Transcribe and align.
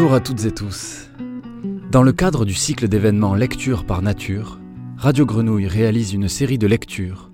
Bonjour 0.00 0.14
à 0.14 0.20
toutes 0.20 0.46
et 0.46 0.50
tous. 0.50 1.10
Dans 1.90 2.02
le 2.02 2.12
cadre 2.12 2.46
du 2.46 2.54
cycle 2.54 2.88
d'événements 2.88 3.34
Lecture 3.34 3.84
par 3.84 4.00
Nature, 4.00 4.58
Radio 4.96 5.26
Grenouille 5.26 5.66
réalise 5.66 6.14
une 6.14 6.26
série 6.26 6.56
de 6.56 6.66
lectures 6.66 7.30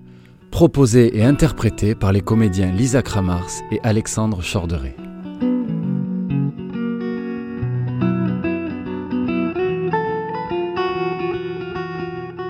proposées 0.51 1.17
et 1.17 1.23
interprétées 1.23 1.95
par 1.95 2.11
les 2.11 2.19
comédiens 2.19 2.69
Lisa 2.73 3.01
Kramars 3.01 3.47
et 3.71 3.79
Alexandre 3.83 4.41
Chorderet. 4.43 4.97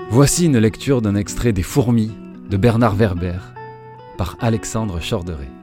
Voici 0.10 0.47
une 0.47 0.57
lecture 0.57 1.04
d'un 1.04 1.14
extrait 1.14 1.54
des 1.54 1.61
Fourmis 1.61 2.11
de 2.50 2.57
Bernard 2.57 2.96
Werber 2.96 3.38
par 4.18 4.36
Alexandre 4.39 5.00
Chorderet. 5.00 5.57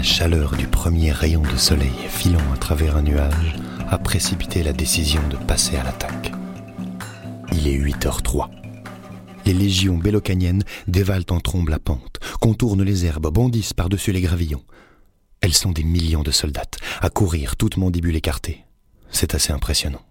La 0.00 0.04
chaleur 0.04 0.56
du 0.56 0.66
premier 0.66 1.12
rayon 1.12 1.42
de 1.42 1.58
soleil 1.58 1.92
filant 2.08 2.52
à 2.54 2.56
travers 2.56 2.96
un 2.96 3.02
nuage 3.02 3.54
a 3.86 3.98
précipité 3.98 4.62
la 4.62 4.72
décision 4.72 5.20
de 5.28 5.36
passer 5.36 5.76
à 5.76 5.84
l'attaque. 5.84 6.32
Il 7.52 7.68
est 7.68 7.76
8h03. 7.76 8.48
Les 9.44 9.52
légions 9.52 9.98
bélocaniennes 9.98 10.64
dévalent 10.88 11.26
en 11.28 11.40
trombe 11.40 11.68
la 11.68 11.78
pente, 11.78 12.18
contournent 12.40 12.82
les 12.82 13.04
herbes, 13.04 13.30
bondissent 13.30 13.74
par-dessus 13.74 14.12
les 14.12 14.22
gravillons. 14.22 14.64
Elles 15.42 15.52
sont 15.52 15.70
des 15.70 15.84
millions 15.84 16.22
de 16.22 16.30
soldats, 16.30 16.62
à 17.02 17.10
courir, 17.10 17.56
toutes 17.56 17.76
mandibules 17.76 18.16
écartées. 18.16 18.64
C'est 19.10 19.34
assez 19.34 19.52
impressionnant. 19.52 20.06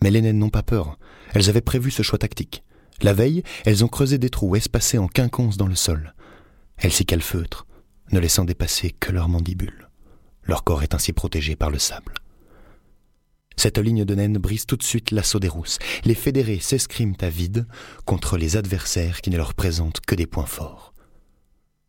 Mais 0.00 0.12
les 0.12 0.22
naines 0.22 0.38
n'ont 0.38 0.48
pas 0.48 0.62
peur. 0.62 0.96
Elles 1.32 1.48
avaient 1.48 1.60
prévu 1.60 1.90
ce 1.90 2.04
choix 2.04 2.20
tactique. 2.20 2.62
La 3.02 3.14
veille, 3.14 3.42
elles 3.64 3.84
ont 3.84 3.88
creusé 3.88 4.16
des 4.16 4.30
trous 4.30 4.54
espacés 4.54 4.98
en 4.98 5.08
quinconce 5.08 5.56
dans 5.56 5.66
le 5.66 5.74
sol. 5.74 6.14
Elles 6.76 6.92
s'y 6.92 7.04
calfeutrent, 7.04 7.66
ne 8.14 8.20
laissant 8.20 8.44
dépasser 8.44 8.92
que 8.92 9.10
leurs 9.10 9.28
mandibules. 9.28 9.88
Leur 10.44 10.62
corps 10.62 10.84
est 10.84 10.94
ainsi 10.94 11.12
protégé 11.12 11.56
par 11.56 11.70
le 11.70 11.80
sable. 11.80 12.14
Cette 13.56 13.78
ligne 13.78 14.04
de 14.04 14.14
naines 14.14 14.38
brise 14.38 14.66
tout 14.66 14.76
de 14.76 14.84
suite 14.84 15.10
l'assaut 15.10 15.40
des 15.40 15.48
rousses. 15.48 15.78
Les 16.04 16.14
fédérés 16.14 16.60
s'escriment 16.60 17.16
à 17.20 17.28
vide 17.28 17.66
contre 18.04 18.36
les 18.36 18.56
adversaires 18.56 19.20
qui 19.20 19.30
ne 19.30 19.36
leur 19.36 19.54
présentent 19.54 20.00
que 20.00 20.14
des 20.14 20.26
points 20.26 20.46
forts. 20.46 20.94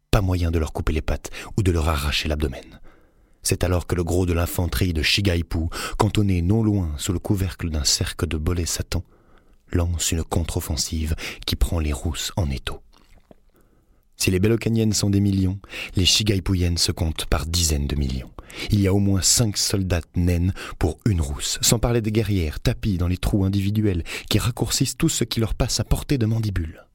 Pas 0.10 0.22
moyen 0.22 0.50
de 0.50 0.58
leur 0.58 0.74
couper 0.74 0.94
les 0.94 1.02
pattes 1.04 1.30
ou 1.58 1.64
de 1.64 1.72
leur 1.72 1.90
arracher 1.90 2.28
l'abdomen. 2.28 2.80
C'est 3.44 3.64
alors 3.64 3.86
que 3.86 3.94
le 3.94 4.04
gros 4.04 4.26
de 4.26 4.34
l'infanterie 4.34 4.94
de 4.94 5.04
Shigaipu, 5.04 5.68
cantonné 6.00 6.42
non 6.42 6.64
loin 6.64 6.92
sous 6.98 7.14
le 7.14 7.20
couvercle 7.20 7.70
d'un 7.70 7.84
cercle 7.84 8.26
de 8.26 8.38
bolets 8.38 8.66
Satan, 8.66 9.04
lance 9.72 10.12
une 10.12 10.24
contre-offensive 10.24 11.16
qui 11.46 11.56
prend 11.56 11.78
les 11.78 11.94
rousses 11.94 12.32
en 12.36 12.50
étau. 12.50 12.82
Si 14.26 14.32
les 14.32 14.40
Bélocaniennes 14.40 14.94
sont 14.94 15.12
des 15.12 15.20
millions, 15.20 15.60
les 15.96 16.04
Shigaipuyennes 16.04 16.80
se 16.80 16.92
comptent 16.92 17.28
par 17.28 17.46
dizaines 17.46 17.86
de 17.86 17.96
millions. 17.96 18.32
Il 18.72 18.82
y 18.82 18.88
a 18.88 18.94
au 18.96 18.98
moins 18.98 19.22
cinq 19.22 19.56
soldats 19.56 20.02
naines 20.16 20.52
pour 20.80 20.98
une 21.06 21.22
rousse, 21.22 21.60
sans 21.62 21.78
parler 21.78 22.02
des 22.02 22.12
guerrières 22.12 22.60
tapis 22.60 22.98
dans 22.98 23.08
les 23.08 23.18
trous 23.18 23.46
individuels 23.46 24.04
qui 24.28 24.40
raccourcissent 24.40 24.98
tout 24.98 25.10
ce 25.10 25.26
qui 25.26 25.42
leur 25.42 25.54
passe 25.54 25.80
à 25.80 25.84
portée 25.84 26.18
de 26.18 26.26
mandibule. 26.26 26.88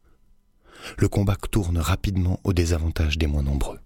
Le 0.98 1.06
combat 1.06 1.36
tourne 1.52 1.78
rapidement 1.78 2.40
au 2.42 2.52
désavantage 2.52 3.16
des 3.16 3.28
moins 3.28 3.44
nombreux. 3.44 3.78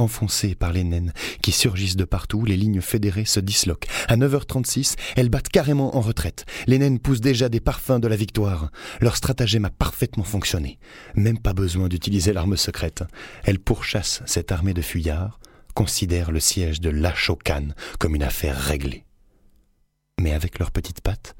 Enfoncées 0.00 0.54
par 0.54 0.72
les 0.72 0.82
naines 0.82 1.12
qui 1.42 1.52
surgissent 1.52 1.94
de 1.94 2.06
partout, 2.06 2.46
les 2.46 2.56
lignes 2.56 2.80
fédérées 2.80 3.26
se 3.26 3.38
disloquent. 3.38 3.86
À 4.08 4.16
9h36, 4.16 4.96
elles 5.14 5.28
battent 5.28 5.50
carrément 5.50 5.94
en 5.94 6.00
retraite. 6.00 6.46
Les 6.66 6.78
naines 6.78 6.98
poussent 6.98 7.20
déjà 7.20 7.50
des 7.50 7.60
parfums 7.60 8.00
de 8.00 8.08
la 8.08 8.16
victoire. 8.16 8.70
Leur 9.02 9.14
stratagème 9.14 9.66
a 9.66 9.70
parfaitement 9.70 10.24
fonctionné. 10.24 10.78
Même 11.16 11.38
pas 11.38 11.52
besoin 11.52 11.88
d'utiliser 11.88 12.32
l'arme 12.32 12.56
secrète. 12.56 13.04
Elles 13.44 13.58
pourchassent 13.58 14.22
cette 14.24 14.52
armée 14.52 14.72
de 14.72 14.80
fuyards, 14.80 15.38
considèrent 15.74 16.32
le 16.32 16.40
siège 16.40 16.80
de 16.80 16.88
Lachocan 16.88 17.68
comme 17.98 18.14
une 18.14 18.22
affaire 18.22 18.56
réglée. 18.56 19.04
Mais 20.18 20.32
avec 20.32 20.58
leurs 20.58 20.70
petites 20.70 21.02
pattes, 21.02 21.36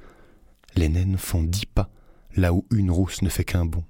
les 0.76 0.90
naines 0.90 1.16
font 1.16 1.42
dix 1.42 1.64
pas 1.64 1.88
là 2.36 2.52
où 2.52 2.66
une 2.70 2.90
rousse 2.90 3.22
ne 3.22 3.30
fait 3.30 3.44
qu'un 3.44 3.64
bond. 3.64 3.84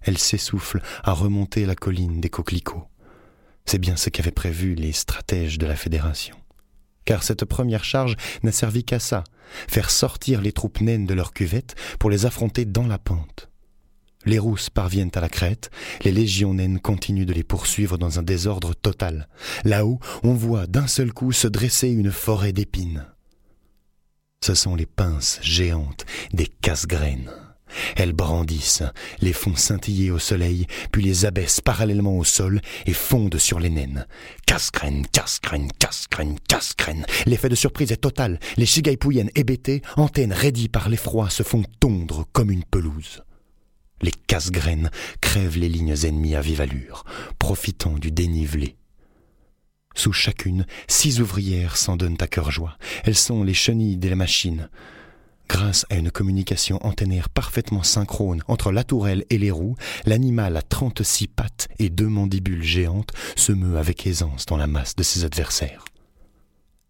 Elles 0.00 0.18
s'essoufflent 0.18 0.82
à 1.04 1.12
remonter 1.12 1.64
la 1.64 1.76
colline 1.76 2.20
des 2.20 2.28
coquelicots. 2.28 2.88
C'est 3.66 3.78
bien 3.78 3.96
ce 3.96 4.10
qu'avaient 4.10 4.30
prévu 4.30 4.74
les 4.74 4.92
stratèges 4.92 5.58
de 5.58 5.66
la 5.66 5.76
Fédération. 5.76 6.36
Car 7.04 7.22
cette 7.22 7.44
première 7.44 7.84
charge 7.84 8.16
n'a 8.42 8.52
servi 8.52 8.84
qu'à 8.84 8.98
ça, 8.98 9.24
faire 9.68 9.90
sortir 9.90 10.40
les 10.40 10.52
troupes 10.52 10.80
naines 10.80 11.06
de 11.06 11.14
leur 11.14 11.32
cuvette 11.32 11.74
pour 11.98 12.10
les 12.10 12.26
affronter 12.26 12.64
dans 12.64 12.86
la 12.86 12.98
pente. 12.98 13.48
Les 14.24 14.40
rousses 14.40 14.70
parviennent 14.70 15.12
à 15.14 15.20
la 15.20 15.28
crête, 15.28 15.70
les 16.02 16.10
légions 16.10 16.54
naines 16.54 16.80
continuent 16.80 17.26
de 17.26 17.32
les 17.32 17.44
poursuivre 17.44 17.96
dans 17.96 18.18
un 18.18 18.24
désordre 18.24 18.74
total. 18.74 19.28
Là-haut, 19.64 20.00
on 20.24 20.34
voit 20.34 20.66
d'un 20.66 20.88
seul 20.88 21.12
coup 21.12 21.30
se 21.30 21.46
dresser 21.46 21.88
une 21.88 22.10
forêt 22.10 22.52
d'épines. 22.52 23.06
Ce 24.44 24.54
sont 24.54 24.74
les 24.74 24.86
pinces 24.86 25.38
géantes 25.42 26.06
des 26.32 26.46
casse-graines. 26.46 27.30
Elles 27.96 28.12
brandissent, 28.12 28.82
les 29.20 29.32
font 29.32 29.56
scintiller 29.56 30.10
au 30.10 30.18
soleil, 30.18 30.66
puis 30.92 31.02
les 31.02 31.26
abaissent 31.26 31.60
parallèlement 31.60 32.16
au 32.16 32.24
sol 32.24 32.60
et 32.86 32.92
fondent 32.92 33.38
sur 33.38 33.58
les 33.58 33.70
naines. 33.70 34.06
Casse-graine, 34.46 35.06
casse-graine, 35.12 35.70
casse-graine, 35.78 36.38
casse-graine. 36.48 37.06
L'effet 37.26 37.48
de 37.48 37.54
surprise 37.54 37.92
est 37.92 37.96
total. 37.96 38.38
Les 38.56 38.66
chigaipuyennes 38.66 39.30
hébétées, 39.34 39.82
antennes 39.96 40.32
raidies 40.32 40.68
par 40.68 40.88
l'effroi, 40.88 41.30
se 41.30 41.42
font 41.42 41.64
tondre 41.80 42.26
comme 42.32 42.50
une 42.50 42.64
pelouse. 42.64 43.22
Les 44.02 44.12
casse-graines 44.12 44.90
crèvent 45.20 45.58
les 45.58 45.68
lignes 45.68 45.96
ennemies 46.04 46.34
à 46.34 46.40
vive 46.40 46.60
allure, 46.60 47.04
profitant 47.38 47.94
du 47.94 48.10
dénivelé. 48.10 48.76
Sous 49.94 50.12
chacune, 50.12 50.66
six 50.88 51.22
ouvrières 51.22 51.78
s'en 51.78 51.96
donnent 51.96 52.18
à 52.20 52.26
cœur 52.26 52.50
joie. 52.50 52.76
Elles 53.04 53.16
sont 53.16 53.42
les 53.42 53.54
chenilles 53.54 53.96
de 53.96 54.10
la 54.10 54.16
machine. 54.16 54.68
Grâce 55.48 55.86
à 55.90 55.96
une 55.96 56.10
communication 56.10 56.84
antennaire 56.84 57.28
parfaitement 57.28 57.82
synchrone 57.82 58.42
entre 58.48 58.72
la 58.72 58.84
tourelle 58.84 59.24
et 59.30 59.38
les 59.38 59.50
roues, 59.50 59.76
l'animal 60.04 60.56
à 60.56 60.62
36 60.62 61.28
pattes 61.28 61.68
et 61.78 61.88
deux 61.88 62.08
mandibules 62.08 62.64
géantes 62.64 63.12
se 63.36 63.52
meut 63.52 63.78
avec 63.78 64.06
aisance 64.06 64.46
dans 64.46 64.56
la 64.56 64.66
masse 64.66 64.96
de 64.96 65.02
ses 65.02 65.24
adversaires. 65.24 65.84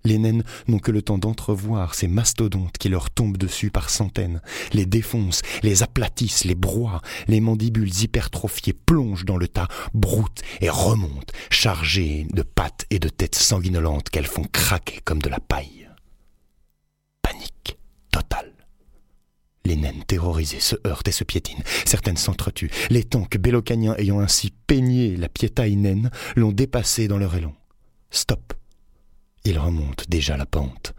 Les 0.04 0.18
naines 0.18 0.44
n'ont 0.68 0.78
que 0.78 0.92
le 0.92 1.02
temps 1.02 1.18
d'entrevoir 1.18 1.94
ces 1.94 2.06
mastodontes 2.06 2.78
qui 2.78 2.88
leur 2.88 3.10
tombent 3.10 3.36
dessus 3.36 3.70
par 3.70 3.90
centaines, 3.90 4.40
les 4.72 4.86
défoncent, 4.86 5.42
les 5.64 5.82
aplatissent, 5.82 6.44
les 6.44 6.54
broient, 6.54 7.02
les 7.26 7.40
mandibules 7.40 8.02
hypertrophiées 8.02 8.72
plongent 8.72 9.24
dans 9.24 9.36
le 9.36 9.48
tas, 9.48 9.66
broutent 9.94 10.42
et 10.60 10.70
remontent, 10.70 11.34
chargées 11.50 12.28
de 12.32 12.42
pattes 12.42 12.86
et 12.90 13.00
de 13.00 13.08
têtes 13.08 13.34
sanguinolentes 13.34 14.08
qu'elles 14.10 14.26
font 14.26 14.46
craquer 14.50 15.00
comme 15.04 15.20
de 15.20 15.28
la 15.28 15.40
paille. 15.40 15.85
Les 19.66 19.74
naines 19.74 20.04
terrorisées 20.06 20.60
se 20.60 20.76
heurtent 20.86 21.08
et 21.08 21.12
se 21.12 21.24
piétinent. 21.24 21.64
Certaines 21.84 22.16
s'entretuent. 22.16 22.70
Les 22.88 23.02
tanks 23.02 23.36
bélocaniens 23.36 23.96
ayant 23.98 24.20
ainsi 24.20 24.52
peigné 24.68 25.16
la 25.16 25.28
piétaille 25.28 25.74
naine 25.74 26.12
l'ont 26.36 26.52
dépassé 26.52 27.08
dans 27.08 27.18
leur 27.18 27.34
élan. 27.34 27.52
Stop. 28.12 28.54
Ils 29.44 29.58
remontent 29.58 30.04
déjà 30.08 30.36
la 30.36 30.46
pente, 30.46 30.94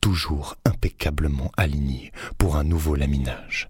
toujours 0.00 0.56
impeccablement 0.64 1.52
alignés 1.58 2.10
pour 2.38 2.56
un 2.56 2.64
nouveau 2.64 2.94
laminage. 2.94 3.68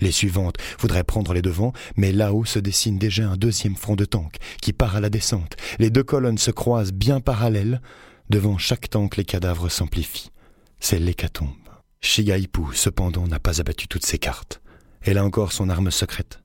Les 0.00 0.10
suivantes 0.10 0.56
voudraient 0.78 1.04
prendre 1.04 1.34
les 1.34 1.42
devants, 1.42 1.74
mais 1.96 2.12
là-haut 2.12 2.46
se 2.46 2.60
dessine 2.60 2.96
déjà 2.96 3.28
un 3.28 3.36
deuxième 3.36 3.76
front 3.76 3.94
de 3.94 4.06
tank 4.06 4.36
qui 4.62 4.72
part 4.72 4.96
à 4.96 5.00
la 5.00 5.10
descente. 5.10 5.56
Les 5.78 5.90
deux 5.90 6.02
colonnes 6.02 6.38
se 6.38 6.50
croisent 6.50 6.94
bien 6.94 7.20
parallèles. 7.20 7.82
Devant 8.30 8.56
chaque 8.56 8.88
tank, 8.88 9.18
les 9.18 9.26
cadavres 9.26 9.68
s'amplifient. 9.68 10.30
C'est 10.78 10.98
l'hécatombe. 10.98 11.69
Shigaipu, 12.00 12.74
cependant, 12.74 13.26
n'a 13.26 13.38
pas 13.38 13.60
abattu 13.60 13.88
toutes 13.88 14.06
ses 14.06 14.18
cartes. 14.18 14.60
Elle 15.02 15.18
a 15.18 15.24
encore 15.24 15.52
son 15.52 15.68
arme 15.68 15.90
secrète. 15.90 16.40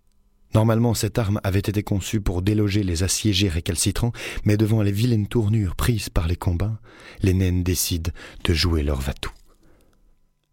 Normalement, 0.53 0.93
cette 0.93 1.17
arme 1.17 1.41
avait 1.43 1.59
été 1.59 1.83
conçue 1.83 2.21
pour 2.21 2.41
déloger 2.41 2.83
les 2.83 3.03
assiégés 3.03 3.49
récalcitrants, 3.49 4.13
mais 4.45 4.55
devant 4.55 4.81
les 4.81 4.91
vilaines 4.91 5.27
tournures 5.27 5.75
prises 5.75 6.09
par 6.09 6.27
les 6.27 6.37
combats, 6.37 6.79
les 7.21 7.33
naines 7.33 7.63
décident 7.63 8.11
de 8.43 8.53
jouer 8.53 8.83
leur 8.83 9.01
va-tout. 9.01 9.33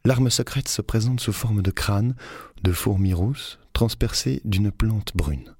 l'arme 0.04 0.30
secrète 0.30 0.68
se 0.68 0.82
présente 0.82 1.20
sous 1.20 1.32
forme 1.32 1.62
de 1.62 1.70
crâne, 1.70 2.16
de 2.64 2.72
fourmis 2.72 3.14
rousses, 3.14 3.60
transpercées 3.72 4.40
d'une 4.44 4.72
plante 4.72 5.12
brune. 5.14 5.54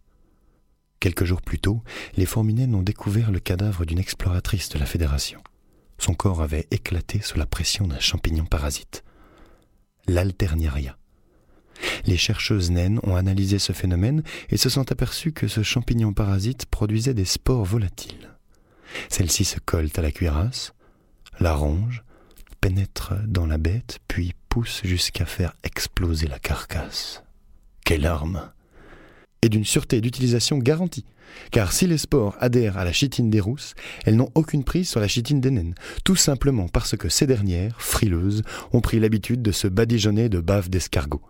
Quelques 0.98 1.24
jours 1.24 1.42
plus 1.42 1.60
tôt, 1.60 1.82
les 2.16 2.26
fourminaines 2.26 2.74
ont 2.74 2.82
découvert 2.82 3.30
le 3.30 3.40
cadavre 3.40 3.84
d'une 3.84 3.98
exploratrice 3.98 4.68
de 4.68 4.78
la 4.78 4.86
Fédération. 4.86 5.40
Son 5.98 6.14
corps 6.14 6.42
avait 6.42 6.66
éclaté 6.72 7.20
sous 7.20 7.38
la 7.38 7.46
pression 7.46 7.86
d'un 7.86 8.00
champignon 8.00 8.44
parasite, 8.44 9.04
l'alternaria. 10.06 10.96
Les 12.06 12.16
chercheuses 12.16 12.70
naines 12.70 13.00
ont 13.02 13.16
analysé 13.16 13.58
ce 13.58 13.72
phénomène 13.72 14.22
et 14.50 14.56
se 14.56 14.68
sont 14.68 14.90
aperçues 14.92 15.32
que 15.32 15.48
ce 15.48 15.62
champignon 15.62 16.12
parasite 16.12 16.66
produisait 16.66 17.14
des 17.14 17.24
spores 17.24 17.64
volatiles. 17.64 18.30
Celles-ci 19.08 19.44
se 19.44 19.58
collent 19.58 19.90
à 19.96 20.02
la 20.02 20.12
cuirasse, 20.12 20.74
la 21.40 21.54
rongent, 21.54 22.02
pénètrent 22.60 23.14
dans 23.26 23.46
la 23.46 23.58
bête, 23.58 23.98
puis 24.06 24.34
poussent 24.48 24.82
jusqu'à 24.84 25.26
faire 25.26 25.54
exploser 25.64 26.28
la 26.28 26.38
carcasse. 26.38 27.22
Quelle 27.84 28.06
arme 28.06 28.52
Et 29.44 29.48
d'une 29.48 29.64
sûreté 29.64 30.00
d'utilisation 30.00 30.58
garantie, 30.58 31.04
car 31.50 31.72
si 31.72 31.88
les 31.88 31.98
spores 31.98 32.36
adhèrent 32.38 32.78
à 32.78 32.84
la 32.84 32.92
chitine 32.92 33.28
des 33.28 33.40
rousses, 33.40 33.74
elles 34.04 34.14
n'ont 34.14 34.30
aucune 34.36 34.62
prise 34.62 34.88
sur 34.88 35.00
la 35.00 35.08
chitine 35.08 35.40
des 35.40 35.50
naines, 35.50 35.74
tout 36.04 36.14
simplement 36.14 36.68
parce 36.68 36.96
que 36.96 37.08
ces 37.08 37.26
dernières, 37.26 37.80
frileuses, 37.80 38.44
ont 38.72 38.80
pris 38.80 39.00
l'habitude 39.00 39.42
de 39.42 39.50
se 39.50 39.66
badigeonner 39.66 40.28
de 40.28 40.38
bave 40.38 40.70
d'escargot. 40.70 41.22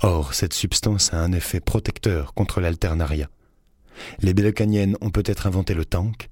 Or, 0.00 0.32
cette 0.32 0.54
substance 0.54 1.12
a 1.12 1.18
un 1.18 1.32
effet 1.32 1.60
protecteur 1.60 2.32
contre 2.32 2.62
l'alternaria. 2.62 3.28
Les 4.20 4.32
Bélocaniennes 4.32 4.96
ont 5.02 5.10
peut-être 5.10 5.46
inventé 5.46 5.74
le 5.74 5.84
tank, 5.84 6.30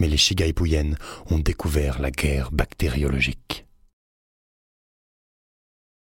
mais 0.00 0.08
les 0.08 0.16
Shigaipouyennes 0.16 0.96
ont 1.30 1.38
découvert 1.38 2.00
la 2.00 2.10
guerre 2.10 2.50
bactériologique. 2.50 3.64